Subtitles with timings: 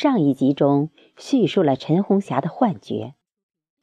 [0.00, 3.12] 上一集中叙述了陈红霞的幻觉，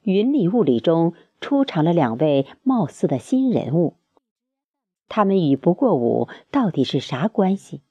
[0.02, 3.98] 云里雾里中出场了两位貌似的新人物，
[5.08, 7.84] 他们与不过午到底是啥关系？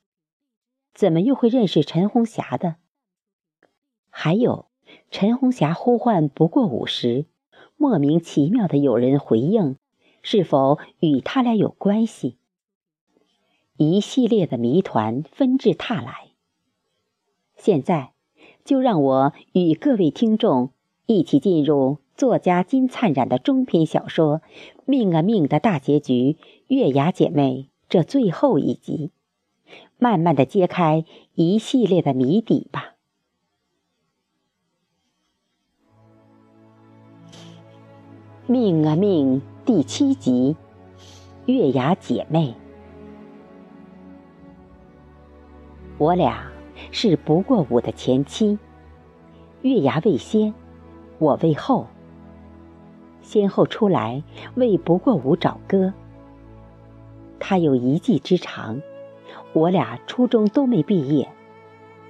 [0.93, 2.79] 怎么又会认识陈红霞的？
[4.11, 4.67] 还有，
[5.13, 7.27] 陈红霞呼唤不过午时，
[7.77, 9.77] 莫名其妙的有人回应，
[10.23, 12.39] 是否与他俩有关系？
[13.77, 16.31] 一系列的谜团纷至沓来。
[17.55, 18.15] 现在，
[18.67, 20.71] 就让我与各位听众
[21.07, 24.41] 一起进入作家金灿染的中篇小说
[24.85, 29.13] 《命啊命》的大结局——月牙姐妹这最后一集，
[29.99, 31.05] 慢慢的揭开
[31.37, 32.95] 一系列的谜底吧。
[38.53, 40.57] 《命啊命》第七集
[41.53, 42.49] 《月牙姐妹》，
[45.99, 46.56] 我俩。
[46.99, 48.59] 是不过午的前妻，
[49.61, 50.55] 月牙为先，
[51.19, 51.89] 我为后。
[53.21, 54.23] 先后出来
[54.55, 55.93] 为不过午找歌。
[57.39, 58.81] 他有一技之长，
[59.53, 61.29] 我俩初中都没毕业，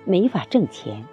[0.04, 1.04] 没法挣钱，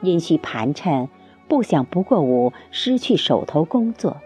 [0.00, 1.08] 因需盘缠，
[1.48, 4.16] 不想不过午失去手头工作。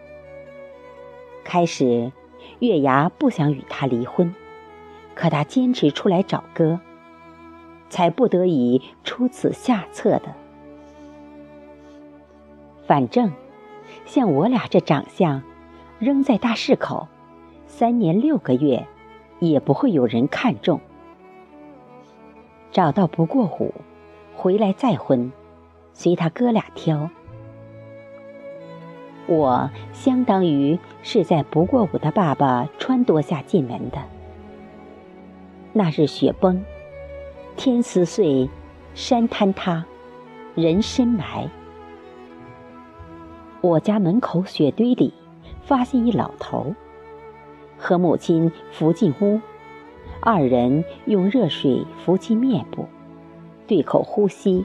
[1.45, 2.13] 开始，
[2.59, 4.35] 月牙不想与他离婚，
[5.15, 6.79] 可他坚持出来找歌。
[7.95, 10.35] 才不得已出此下策的。
[12.89, 13.31] 反正，
[14.05, 15.41] 像我俩这长相，
[16.01, 17.07] 扔在大市口，
[17.69, 18.85] 三年六个月，
[19.39, 20.81] 也不会有人看中。
[22.73, 23.73] 找到不过虎，
[24.35, 25.31] 回来再婚，
[25.93, 27.09] 随他哥俩挑。
[29.29, 33.99] 我相当于是在不过五的爸爸撺掇下进门的。
[35.73, 36.65] 那日雪崩。
[37.57, 38.49] 天撕碎，
[38.95, 39.85] 山坍塌，
[40.57, 41.49] 人深埋。
[43.61, 45.15] 我家门口雪堆里，
[45.63, 46.75] 发现一老头，
[47.79, 49.41] 和母亲扶进屋，
[50.21, 52.87] 二人用热水扶起面部，
[53.69, 54.65] 对口呼吸，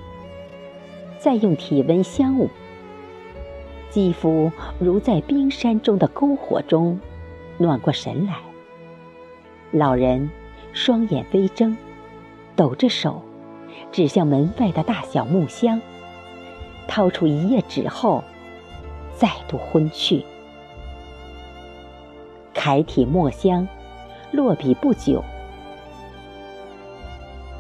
[1.20, 2.50] 再用体温相捂，
[3.90, 7.00] 肌肤如在冰山中的篝火中
[7.60, 8.40] 暖过神来。
[9.72, 10.30] 老人
[10.74, 11.78] 双眼微睁。
[12.60, 13.22] 抖着手，
[13.90, 15.80] 指向门外的大小木箱，
[16.90, 18.22] 掏出一页纸后，
[19.16, 20.26] 再度昏去。
[22.54, 23.66] 楷体墨香，
[24.34, 25.24] 落笔不久。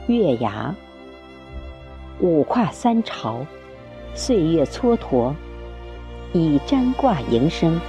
[0.07, 0.75] 月牙，
[2.19, 3.45] 五跨三朝，
[4.13, 5.33] 岁月蹉跎，
[6.33, 7.79] 以占卦营生，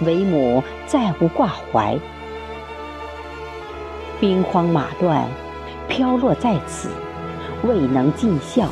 [0.00, 1.96] 为母再无挂怀。
[4.18, 5.28] 兵荒马乱。
[5.88, 6.88] 飘落在此，
[7.62, 8.68] 未能尽孝。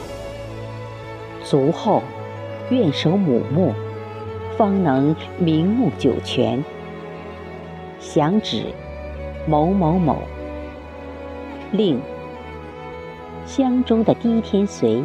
[1.44, 2.02] 卒后，
[2.70, 3.74] 愿守母墓，
[4.56, 6.62] 方能名目久全。
[7.98, 8.64] 详旨：
[9.46, 10.22] 某某某。
[11.72, 12.00] 令
[13.46, 15.02] 乡中的滴天髓、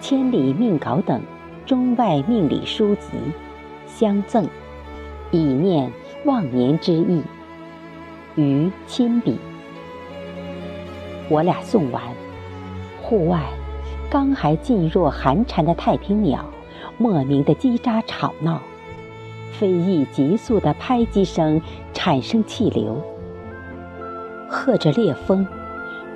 [0.00, 1.20] 千里命稿等
[1.64, 3.08] 中外命理书籍
[3.86, 4.46] 相赠，
[5.30, 5.90] 以念
[6.24, 7.22] 忘年之意。
[8.34, 9.38] 于亲笔。
[11.28, 12.02] 我俩送完，
[13.02, 13.42] 户外
[14.10, 16.44] 刚还噤若寒蝉的太平鸟，
[16.98, 18.60] 莫名的叽喳吵闹，
[19.52, 21.60] 飞翼急速的拍击声
[21.92, 23.00] 产生气流，
[24.48, 25.46] 和着烈风，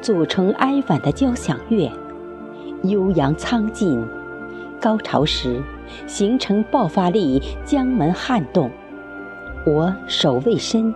[0.03, 1.91] 组成哀婉的交响乐，
[2.83, 4.07] 悠扬苍劲，
[4.81, 5.63] 高潮时
[6.07, 8.71] 形成爆发力，将门撼动，
[9.67, 10.95] 我手未伸，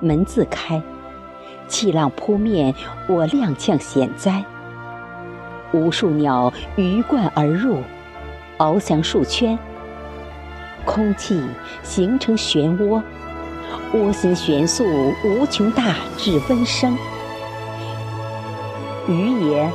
[0.00, 0.82] 门自开。
[1.72, 2.74] 气浪扑面，
[3.08, 4.44] 我踉跄险灾。
[5.72, 7.78] 无数鸟鱼贯而入，
[8.58, 9.58] 翱翔数圈。
[10.84, 11.42] 空气
[11.82, 13.00] 形成漩涡，
[13.94, 14.84] 涡心悬速
[15.24, 16.94] 无穷大至温升。
[19.08, 19.66] 鱼也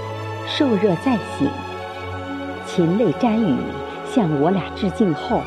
[0.46, 1.50] 受热再醒，
[2.68, 3.58] 禽类沾雨
[4.14, 5.42] 向我俩致敬后，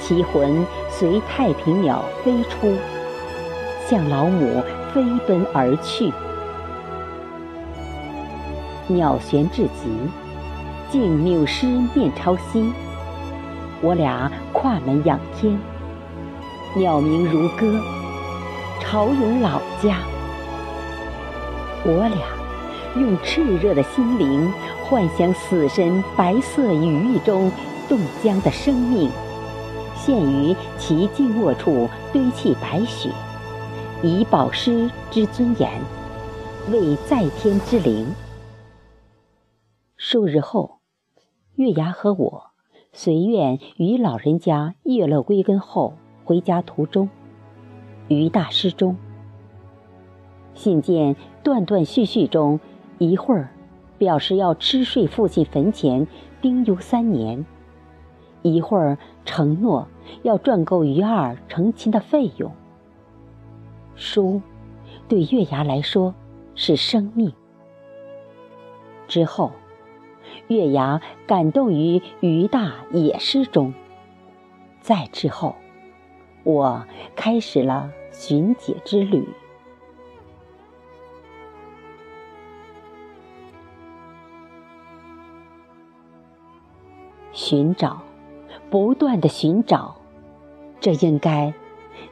[0.00, 2.76] 其魂随太平鸟飞出，
[3.88, 4.60] 向老母。
[4.94, 6.12] 飞奔而去，
[8.86, 9.90] 鸟旋至极，
[10.88, 12.72] 竟扭尸面朝西。
[13.80, 15.58] 我俩跨门仰天，
[16.76, 17.76] 鸟鸣如歌，
[18.80, 19.96] 潮涌老家。
[21.84, 24.48] 我俩用炽热的心灵
[24.84, 27.50] 幻想死神白色羽翼中
[27.88, 29.10] 冻僵的生命，
[29.96, 33.10] 现于其静卧处堆砌白雪。
[34.06, 35.80] 以保师之尊严，
[36.70, 38.06] 为在天之灵。
[39.96, 40.80] 数日后，
[41.54, 42.50] 月牙和我
[42.92, 47.08] 随愿与老人家叶乐归根后，回家途中，
[48.08, 48.94] 于大师中。
[50.52, 52.60] 信件断断续续中，
[52.98, 53.48] 一会儿
[53.96, 56.06] 表示要吃睡父亲坟前
[56.42, 57.46] 丁忧三年，
[58.42, 59.88] 一会儿承诺
[60.24, 62.52] 要赚够于二成亲的费用。
[63.96, 64.40] 书
[65.08, 66.14] 对月牙来说
[66.54, 67.32] 是生命。
[69.06, 69.52] 之后，
[70.48, 73.72] 月牙感动于于大也失踪。
[74.80, 75.56] 再之后，
[76.42, 79.28] 我开始了寻解之旅。
[87.32, 88.00] 寻找，
[88.70, 89.96] 不断的寻找，
[90.80, 91.52] 这应该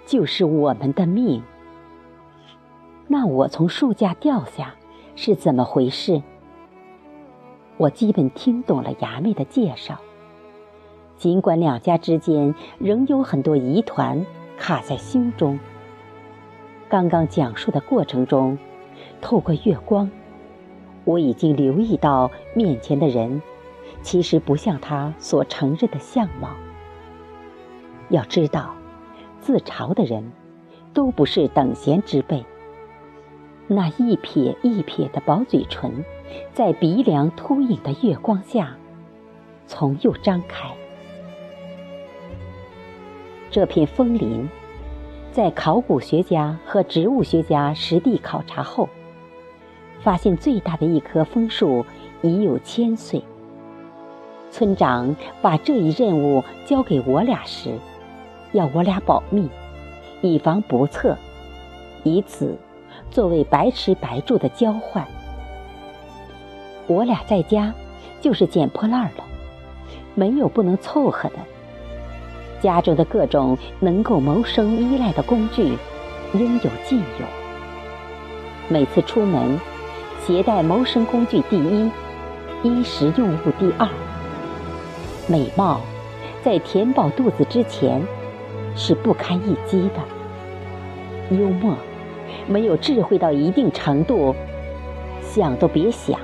[0.05, 1.43] 就是我们的命。
[3.09, 4.75] 那我从树架掉下
[5.17, 6.23] 是怎么回事？
[7.77, 9.99] 我基本听懂了衙妹的介绍，
[11.17, 14.25] 尽管两家之间仍有很多疑团
[14.57, 15.59] 卡在心中。
[16.89, 18.57] 刚刚讲述的过程中，
[19.21, 20.11] 透过月光，
[21.05, 23.43] 我已经留意到面前的人。
[24.01, 26.51] 其实不像他所承认的相貌。
[28.09, 28.75] 要知道，
[29.41, 30.33] 自嘲的人
[30.93, 32.45] 都不是等闲之辈。
[33.69, 36.05] 那一撇一撇的薄嘴唇，
[36.53, 38.77] 在鼻梁凸影的月光下，
[39.67, 40.69] 从右张开。
[43.51, 44.49] 这片枫林，
[45.31, 48.89] 在考古学家和植物学家实地考察后，
[50.01, 51.85] 发现最大的一棵枫树
[52.21, 53.23] 已有千岁。
[54.51, 57.79] 村长把这一任务交给我俩时，
[58.53, 59.49] 要我俩保密，
[60.21, 61.17] 以防不测，
[62.03, 62.59] 以此
[63.13, 65.07] 作为白吃白住的交换。
[66.87, 67.73] 我俩在家
[68.21, 69.25] 就是捡破烂了，
[70.15, 71.37] 没有不能凑合的。
[72.61, 75.77] 家中的各种能够谋生依赖的工具，
[76.33, 77.27] 应有尽有。
[78.69, 79.61] 每次出门，
[80.25, 81.91] 携带谋生工具第一，
[82.63, 83.87] 衣食用物第二。
[85.27, 85.81] 美貌，
[86.43, 88.03] 在填饱肚子之前，
[88.75, 91.37] 是不堪一击的。
[91.37, 91.75] 幽默，
[92.47, 94.35] 没有智慧到一定程度，
[95.21, 96.19] 想都别想。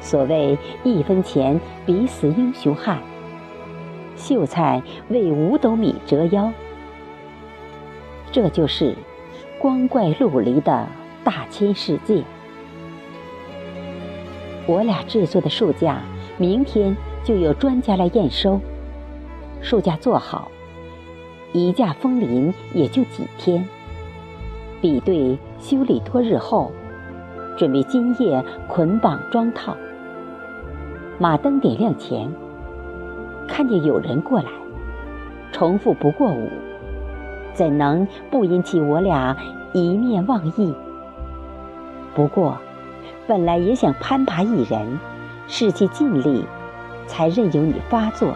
[0.00, 2.98] 所谓一分钱比死英雄汉，
[4.16, 6.52] 秀才为五斗米折腰。
[8.30, 8.94] 这就是
[9.58, 10.86] 光怪陆离的
[11.24, 12.22] 大千世界。
[14.66, 16.00] 我俩制作的书架，
[16.38, 16.96] 明天。
[17.26, 18.60] 就有专家来验收，
[19.60, 20.48] 树架做好，
[21.52, 23.68] 一架风林也就几天。
[24.80, 26.72] 比对修理多日后，
[27.56, 29.76] 准备今夜捆绑装套。
[31.18, 32.30] 马灯点亮前，
[33.48, 34.50] 看见有人过来，
[35.52, 36.48] 重复不过五，
[37.54, 39.36] 怎能不引起我俩
[39.72, 40.74] 一面忘意？
[42.14, 42.56] 不过，
[43.26, 44.98] 本来也想攀爬一人，
[45.46, 46.44] 使其尽力。
[47.08, 48.34] 才任由你发作，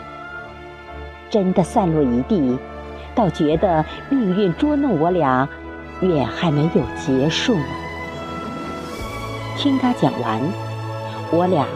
[1.29, 2.57] 真的散落一地，
[3.17, 5.49] 倒觉得命运捉弄我俩，
[6.03, 7.65] 远还没有结束呢。
[9.57, 10.41] 听他讲完，
[11.31, 11.67] 我俩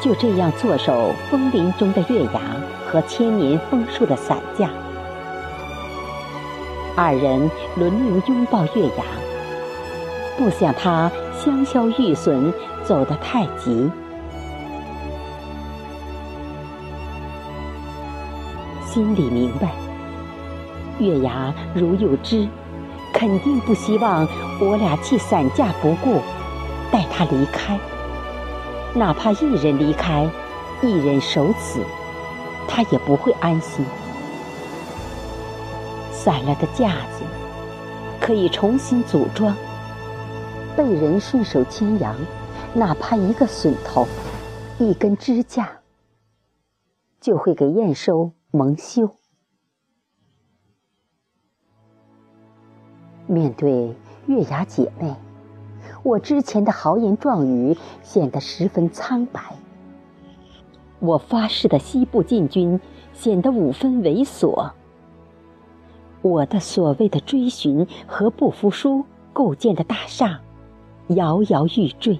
[0.00, 2.40] 就这样坐守枫林中的月牙
[2.86, 4.70] 和千年枫树的伞架，
[6.96, 9.04] 二人轮流拥抱月牙，
[10.38, 13.90] 不想他香消玉损，走得太急。
[18.86, 19.68] 心里明白，
[20.98, 22.48] 月牙如有知，
[23.18, 24.24] 肯定不希望
[24.60, 26.20] 我俩弃伞架不顾，
[26.88, 27.76] 带他离开。
[28.94, 30.24] 哪怕一人离开，
[30.80, 31.80] 一人守此，
[32.68, 33.84] 他也不会安心。
[36.12, 37.24] 散了的架子
[38.20, 39.52] 可以重新组装，
[40.76, 42.14] 被人顺手牵羊，
[42.72, 44.06] 哪怕一个榫头、
[44.78, 45.68] 一根支架，
[47.20, 48.30] 就会给验收。
[48.52, 49.17] 蒙羞。
[53.28, 53.94] 面对
[54.26, 55.14] 月牙姐妹，
[56.02, 59.40] 我之前的豪言壮语显得十分苍白。
[60.98, 62.80] 我发誓的西部进军
[63.12, 64.70] 显得五分猥琐。
[66.22, 69.04] 我的所谓的追寻和不服输
[69.34, 70.40] 构建的大厦，
[71.08, 72.18] 摇摇欲坠。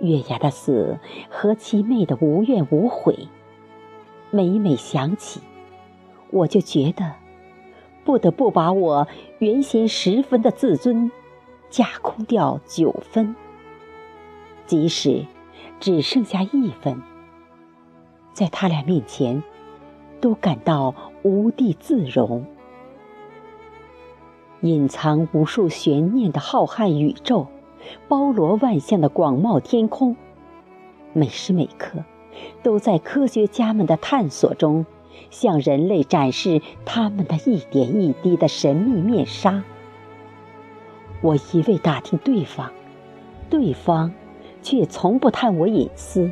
[0.00, 0.98] 月牙的死
[1.30, 3.26] 和其妹的无怨无悔。
[4.30, 5.40] 每每想起，
[6.30, 7.12] 我就觉得
[8.04, 9.08] 不得不把我
[9.38, 11.10] 原先十分的自尊
[11.70, 13.34] 架空掉九分。
[14.66, 15.26] 即使
[15.80, 17.02] 只剩下一分，
[18.32, 19.42] 在他俩面前，
[20.20, 22.44] 都感到无地自容。
[24.60, 27.46] 隐藏无数悬念的浩瀚宇宙，
[28.08, 30.16] 包罗万象的广袤天空，
[31.12, 32.02] 每时每刻，
[32.62, 34.86] 都在科学家们的探索中，
[35.30, 39.62] 向人类展示他们的一点一滴的神秘面纱。
[41.20, 42.70] 我一味打听对方，
[43.48, 44.12] 对方
[44.62, 46.30] 却从不探我隐私，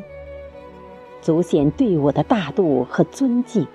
[1.21, 3.67] 足显对我的大度和尊敬。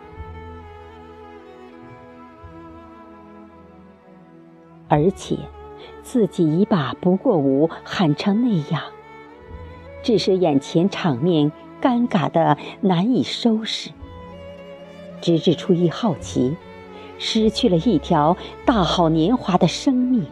[4.89, 5.37] 而且，
[6.03, 8.83] 自己已把不过五喊成那样，
[10.03, 13.91] 致使眼前场面尴尬的难以收拾。
[15.21, 16.57] 直至出于好奇，
[17.19, 20.27] 失去了一条大好年华的生命。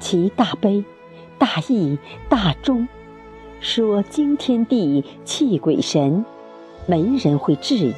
[0.00, 0.84] 其大悲、
[1.38, 1.98] 大义、
[2.28, 2.86] 大忠，
[3.60, 6.24] 说惊天地、泣鬼神，
[6.86, 7.94] 没人会质疑。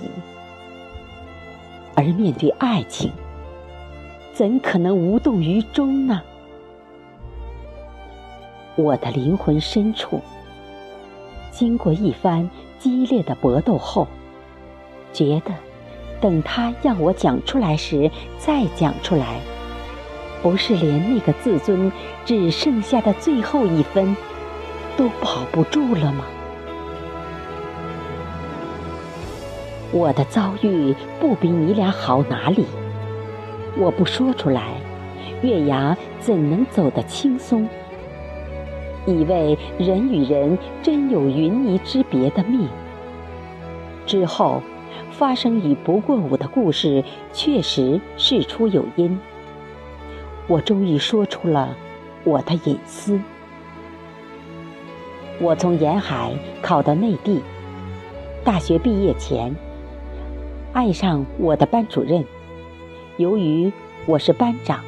[1.94, 3.10] 而面对爱情，
[4.32, 6.22] 怎可能无动于衷呢？
[8.76, 10.20] 我的灵魂深处，
[11.50, 12.48] 经过一番
[12.78, 14.06] 激烈的搏斗后，
[15.12, 15.52] 觉得，
[16.20, 19.40] 等他要我讲出来时再讲出来，
[20.42, 21.90] 不是连那个自尊
[22.24, 24.16] 只剩下的最后一分
[24.96, 26.24] 都保不住了吗？
[29.92, 32.66] 我的遭遇不比你俩好哪里？
[33.78, 34.62] 我不说出来，
[35.42, 37.68] 月牙怎能走得轻松？
[39.06, 42.68] 以为人与人真有云泥之别的命。
[44.04, 44.60] 之后
[45.18, 49.18] 发生与不过午的故事，确实事出有因。
[50.46, 51.74] 我终于说出了
[52.22, 53.18] 我的隐私。
[55.40, 57.40] 我从沿海考到内地，
[58.44, 59.54] 大学毕业前，
[60.74, 62.22] 爱上我的班主任。
[63.16, 63.72] 由于
[64.04, 64.84] 我是班长，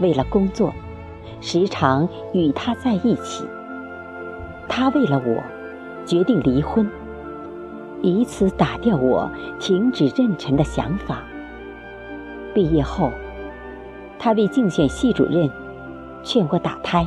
[0.00, 0.74] 为了工作，
[1.40, 3.42] 时常与他在一起。
[4.68, 5.42] 他为了我，
[6.04, 6.86] 决定离婚，
[8.04, 11.22] 以此打掉我停止妊娠的想法。
[12.52, 13.10] 毕业后，
[14.18, 15.50] 他为竞选系主任，
[16.22, 17.06] 劝我打胎，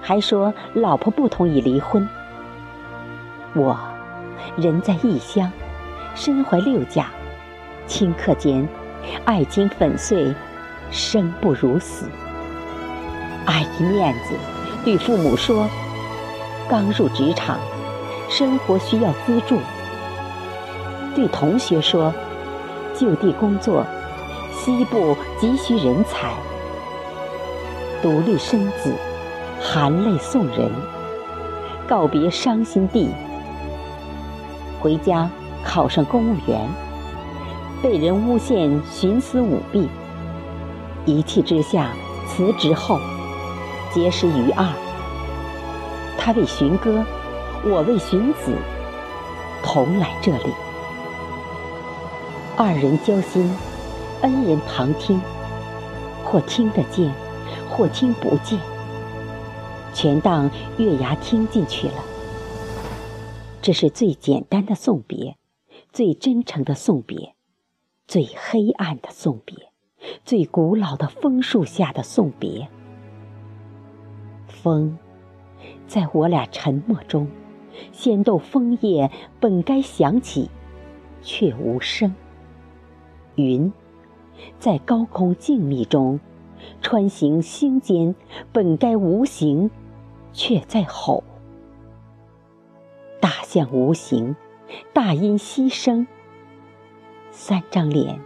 [0.00, 2.08] 还说老婆不同意离婚。
[3.54, 3.76] 我
[4.56, 5.50] 人在异乡，
[6.14, 7.08] 身怀六甲，
[7.88, 8.66] 顷刻间。
[9.24, 10.32] 爱情粉碎，
[10.90, 12.08] 生不如死。
[13.44, 14.34] 碍于面子，
[14.82, 15.68] 对父母说
[16.70, 17.58] ：“刚入职场，
[18.30, 19.58] 生活需要资助。”
[21.14, 22.12] 对同学说
[22.98, 23.84] ：“就地工作，
[24.52, 26.32] 西部急需人才。”
[28.02, 28.94] 独立生子，
[29.60, 30.70] 含泪送人，
[31.88, 33.08] 告别伤心地，
[34.80, 35.30] 回家
[35.64, 36.68] 考上公务员。
[37.82, 39.88] 被人诬陷徇私舞弊，
[41.04, 41.88] 一气之下
[42.26, 42.98] 辞职后，
[43.92, 44.66] 结识于二。
[46.16, 47.04] 他为寻歌，
[47.62, 48.52] 我为寻子，
[49.62, 50.63] 同来这里。
[52.56, 53.50] 二人交心，
[54.22, 55.20] 恩人旁听，
[56.24, 57.12] 或听得见，
[57.68, 58.60] 或听不见，
[59.92, 61.94] 全当月牙听进去了。
[63.60, 65.36] 这是最简单的送别，
[65.92, 67.34] 最真诚的送别。
[68.06, 69.72] 最黑暗的送别，
[70.24, 72.68] 最古老的枫树下的送别。
[74.46, 74.96] 风，
[75.88, 77.26] 在我俩沉默中，
[77.90, 80.48] 掀动枫叶本该响起，
[81.20, 82.14] 却无声。
[83.36, 83.72] 云，
[84.58, 86.20] 在高空静谧中，
[86.80, 88.14] 穿行星间
[88.52, 89.70] 本该无形，
[90.32, 91.24] 却在吼。
[93.20, 94.36] 大象无形，
[94.92, 96.06] 大音希声。
[97.30, 98.20] 三张脸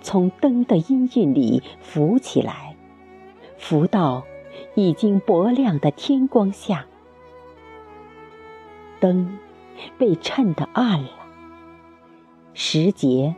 [0.00, 2.76] 从灯的阴晕里浮起来，
[3.56, 4.24] 浮到
[4.74, 6.86] 已经薄亮的天光下。
[9.00, 9.38] 灯
[9.98, 11.10] 被衬得暗了，
[12.54, 13.34] 时节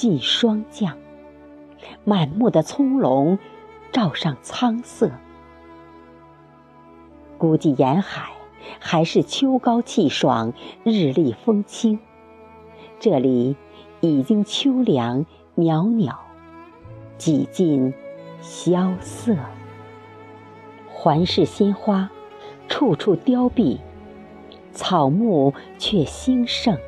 [0.00, 0.96] 近霜降，
[2.04, 3.36] 满目的葱茏
[3.92, 5.10] 罩上苍色。
[7.36, 8.30] 估计沿海
[8.78, 10.54] 还是秋高气爽，
[10.84, 11.98] 日丽风清。
[12.98, 13.58] 这里。
[14.00, 16.16] 已经秋凉袅袅，
[17.18, 17.92] 几近
[18.40, 19.36] 萧瑟。
[20.88, 22.10] 环视鲜花，
[22.66, 23.78] 处处凋敝，
[24.72, 26.78] 草木却兴盛。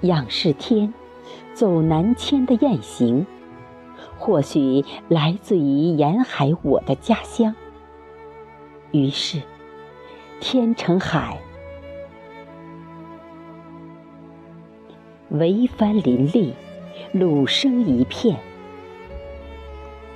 [0.00, 0.92] 仰视天，
[1.54, 3.24] 走南迁的雁行，
[4.18, 5.60] 或许来自于
[5.96, 7.54] 沿海我的家乡。
[8.90, 9.40] 于是
[10.40, 11.40] 天成海，
[15.32, 16.54] 桅帆林立，
[17.12, 18.36] 橹声一片。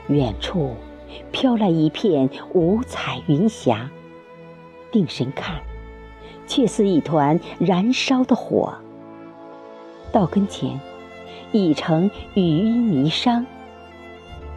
[0.08, 0.74] 远处
[1.30, 3.90] 飘来一片五彩云霞，
[4.90, 5.60] 定神看，
[6.46, 8.74] 却似一团燃烧的火。
[10.10, 10.80] 到跟前，
[11.52, 13.44] 已成雨衣霓裳。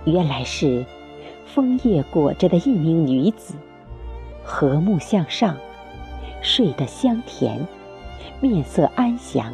[0.05, 0.83] 原来是
[1.45, 3.53] 枫叶裹着的一名女子，
[4.43, 5.55] 和睦向上，
[6.41, 7.67] 睡得香甜，
[8.39, 9.53] 面色安详，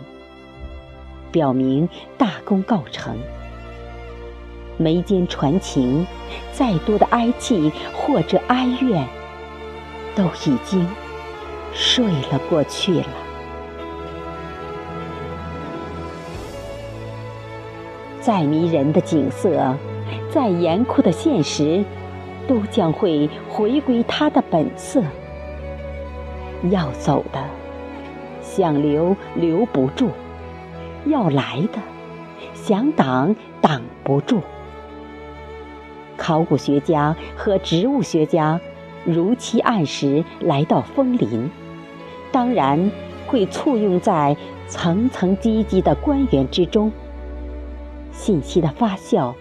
[1.32, 3.17] 表明大功告成。
[4.77, 6.06] 眉间传情，
[6.53, 9.08] 再多的哀戚或者哀怨，
[10.15, 10.88] 都已经
[11.74, 13.26] 睡了过去了。
[18.19, 19.75] 再迷人的景色，
[20.29, 21.83] 再严酷的现实，
[22.47, 25.01] 都将会回归它的本色。
[26.69, 27.39] 要走的，
[28.41, 30.07] 想留留不住；
[31.05, 31.79] 要来的，
[32.53, 34.41] 想挡挡不住。
[36.17, 38.59] 考古学家和植物学家
[39.05, 41.50] 如期按时来到枫林，
[42.31, 42.91] 当然
[43.27, 44.36] 会簇拥在
[44.67, 46.91] 层层积积的官员之中。
[48.17, 49.33] 信息的发酵，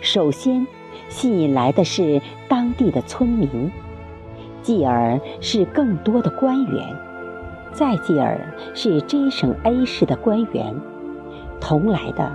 [0.00, 0.64] 首先
[1.08, 3.70] 吸引来的是当地的村民，
[4.62, 6.96] 继而是更多的官员，
[7.72, 8.40] 再继而
[8.72, 10.74] 是 J 省 A 市的官员，
[11.60, 12.30] 同来的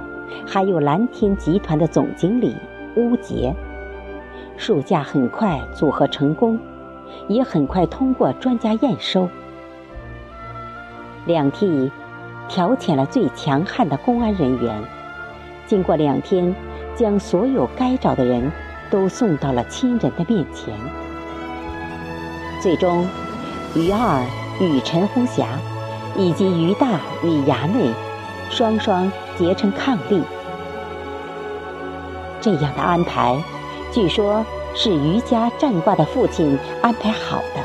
[0.46, 2.54] 还有蓝天集团的总经理
[2.98, 3.56] 乌杰。
[4.58, 6.60] 数架很快组合成功，
[7.30, 9.30] 也很快通过专家验收。
[11.26, 11.90] 两替
[12.50, 14.84] 调遣了最强悍的公安人员，
[15.70, 16.56] 经过两天，
[16.96, 18.52] 将所有该找的人
[18.90, 20.74] 都送到了亲人的面前。
[22.60, 23.08] 最终，
[23.76, 24.26] 于二
[24.60, 25.46] 与陈红霞，
[26.18, 27.94] 以及于大与衙内，
[28.50, 30.24] 双双结成伉俪。
[32.42, 33.38] 这样的安排。
[33.92, 37.62] 据说，是于家占卦的父亲安排好的。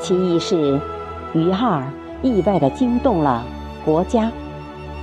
[0.00, 0.80] 其一是，
[1.32, 1.82] 于二
[2.22, 3.44] 意外的惊动了
[3.84, 4.30] 国家，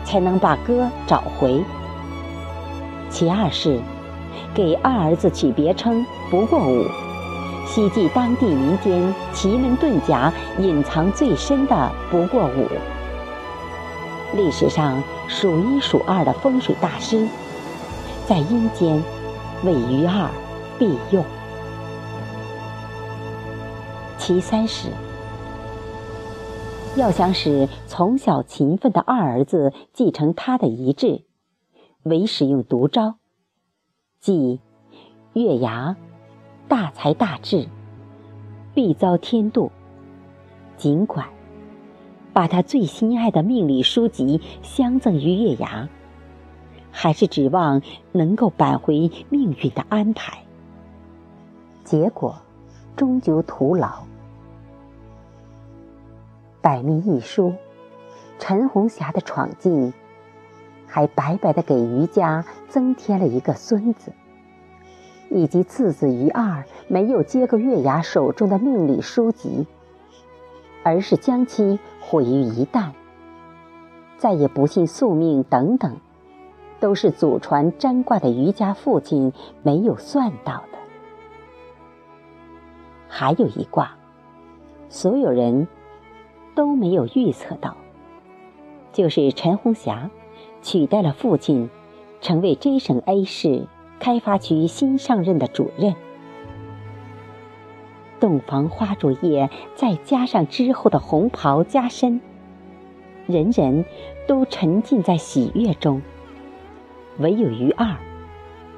[0.03, 1.63] 才能把哥找回。
[3.09, 3.79] 其二是，
[4.53, 6.85] 给二儿子取别称“不过五”，
[7.67, 12.67] 希冀当地民间奇门遁甲隐藏最深的“不过五”。
[14.35, 17.27] 历史上数一数二的风水大师，
[18.27, 19.01] 在阴间。
[19.65, 20.29] 为于二
[20.77, 21.23] 必用。
[24.17, 24.89] 其三是，
[26.95, 31.23] 要想使从小勤奋的二儿子继承他的遗志，
[32.03, 33.15] 唯使用独招，
[34.19, 34.59] 即
[35.33, 35.97] 月牙
[36.67, 37.67] 大才大智，
[38.75, 39.71] 必遭天妒。
[40.77, 41.27] 尽管
[42.31, 45.89] 把他最心爱的命理书籍相赠于月牙。
[46.95, 50.43] 还是指望能够扳回命运的安排，
[51.83, 52.35] 结果
[52.95, 54.03] 终究徒劳。
[56.63, 57.53] 百密一疏，
[58.39, 59.93] 陈红霞的闯进，
[60.87, 64.13] 还白白的给余家增添了一个孙子，
[65.29, 69.67] 以及次子余二没有接过月牙手中的命理书籍，
[70.83, 72.91] 而是将其毁于一旦，
[74.17, 75.97] 再也不信宿命等等。
[76.79, 79.31] 都是祖传占卦的余家父亲
[79.63, 80.77] 没有算到的。
[83.07, 83.95] 还有一卦，
[84.89, 85.67] 所有人
[86.55, 87.75] 都没有预测到，
[88.91, 90.09] 就是陈红霞
[90.61, 91.69] 取代了父亲，
[92.21, 93.67] 成为 J 省 A 市
[93.99, 95.95] 开发区新上任的主任。
[98.19, 102.21] 洞房花烛夜，再加上之后的红袍加身，
[103.27, 103.83] 人人
[104.27, 106.01] 都沉浸在喜悦中。
[107.19, 107.97] 唯有于二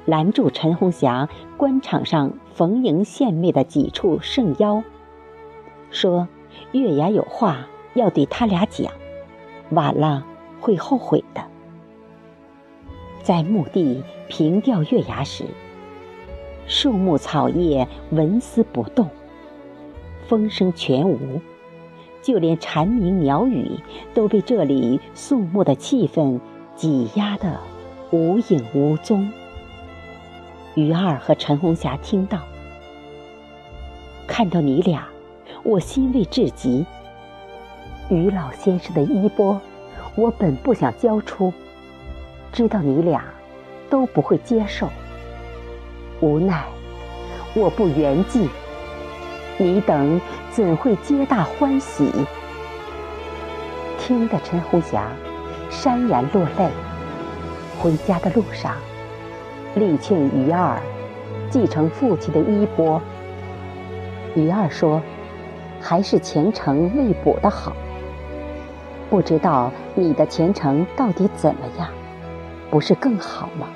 [0.04, 4.82] 拦住陈红霞官场上逢迎献媚的几处圣邀，
[5.90, 6.28] 说
[6.72, 8.92] ：“月牙有话要对他俩讲，
[9.70, 10.24] 晚了
[10.60, 11.42] 会后悔的。”
[13.22, 15.44] 在墓地凭吊月牙时，
[16.66, 19.08] 树木草叶纹丝不动，
[20.26, 21.40] 风声全无，
[22.22, 23.70] 就连蝉鸣鸟语
[24.14, 26.40] 都被这里肃穆的气氛
[26.74, 27.58] 挤压的。
[28.12, 29.28] 无影无踪。
[30.76, 32.38] 于二和陈红霞听到，
[34.28, 35.08] 看到你俩，
[35.62, 36.84] 我欣慰至极。
[38.08, 39.60] 于老先生的衣钵，
[40.14, 41.52] 我本不想交出，
[42.52, 43.24] 知道你俩
[43.90, 44.88] 都不会接受，
[46.20, 46.64] 无奈
[47.54, 48.48] 我不圆寂，
[49.58, 52.10] 你等怎会皆大欢喜？
[53.98, 55.08] 听得陈红霞
[55.70, 56.68] 潸然落泪。
[57.78, 58.74] 回家的路上，
[59.74, 60.80] 力劝于二
[61.50, 63.00] 继承父亲的衣钵。
[64.34, 65.02] 于二说
[65.80, 67.72] ：“还是前程未卜的好。
[69.08, 71.88] 不知道你的前程到底怎么样？
[72.70, 73.68] 不是更好吗？”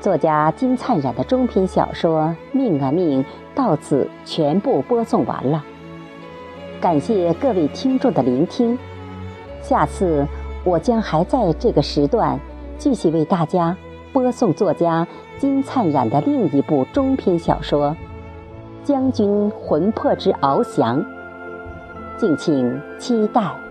[0.00, 2.22] 作家金灿染的中篇小说
[2.56, 3.22] 《命啊命》
[3.54, 5.62] 到此全部播送完了。
[6.80, 8.78] 感谢各位听众的聆听，
[9.60, 10.26] 下次
[10.64, 12.40] 我将还在这个时段
[12.78, 13.76] 继续为大家
[14.10, 17.90] 播送作家金灿染的另一部中篇小说
[18.84, 21.02] 《将军魂魄之翱翔》，
[22.16, 23.69] 敬请期待。